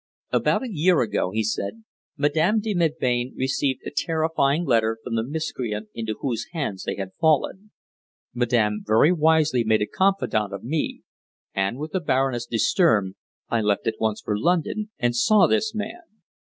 "About 0.31 0.63
a 0.63 0.67
year 0.73 1.01
ago," 1.01 1.29
he 1.29 1.43
said, 1.43 1.83
"Madame 2.17 2.59
de 2.59 2.73
Melbain 2.73 3.35
received 3.37 3.83
a 3.85 3.91
terrifying 3.95 4.65
letter 4.65 4.97
from 5.03 5.13
the 5.13 5.21
miscreant 5.21 5.89
into 5.93 6.17
whose 6.21 6.47
hands 6.53 6.85
they 6.85 6.95
had 6.95 7.11
fallen. 7.19 7.69
Madame 8.33 8.81
very 8.83 9.11
wisely 9.13 9.63
made 9.63 9.83
a 9.83 9.85
confidant 9.85 10.53
of 10.55 10.63
me, 10.63 11.03
and, 11.53 11.77
with 11.77 11.91
the 11.91 11.99
Baroness 12.01 12.47
de 12.47 12.57
Sturm, 12.57 13.15
I 13.49 13.61
left 13.61 13.85
at 13.85 13.99
once 13.99 14.21
for 14.21 14.35
London, 14.39 14.89
and 14.97 15.15
saw 15.15 15.45
this 15.45 15.75
man. 15.75 16.01